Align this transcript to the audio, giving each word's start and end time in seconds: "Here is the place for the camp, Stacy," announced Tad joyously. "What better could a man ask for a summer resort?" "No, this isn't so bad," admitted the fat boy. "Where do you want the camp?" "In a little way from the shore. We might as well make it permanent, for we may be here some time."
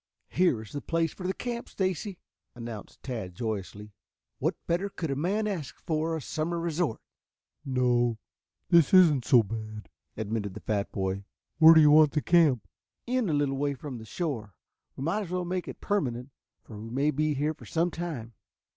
"Here 0.29 0.63
is 0.63 0.71
the 0.71 0.81
place 0.81 1.13
for 1.13 1.27
the 1.27 1.33
camp, 1.35 1.69
Stacy," 1.69 2.17
announced 2.55 3.03
Tad 3.03 3.35
joyously. 3.35 3.91
"What 4.39 4.55
better 4.65 4.89
could 4.89 5.11
a 5.11 5.15
man 5.15 5.45
ask 5.45 5.79
for 5.79 6.17
a 6.17 6.21
summer 6.23 6.59
resort?" 6.59 6.99
"No, 7.63 8.17
this 8.71 8.95
isn't 8.95 9.25
so 9.25 9.43
bad," 9.43 9.89
admitted 10.17 10.55
the 10.55 10.59
fat 10.61 10.91
boy. 10.91 11.23
"Where 11.59 11.75
do 11.75 11.81
you 11.81 11.91
want 11.91 12.13
the 12.13 12.21
camp?" 12.23 12.67
"In 13.05 13.29
a 13.29 13.33
little 13.33 13.57
way 13.57 13.75
from 13.75 13.99
the 13.99 14.05
shore. 14.05 14.55
We 14.95 15.03
might 15.03 15.21
as 15.21 15.29
well 15.29 15.45
make 15.45 15.67
it 15.67 15.81
permanent, 15.81 16.31
for 16.63 16.79
we 16.79 16.89
may 16.89 17.11
be 17.11 17.35
here 17.35 17.53
some 17.63 17.91
time." 17.91 18.33